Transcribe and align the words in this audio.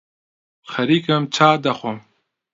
خەریکم 0.71 1.23
چای 1.35 1.57
دەخۆم 1.65 1.97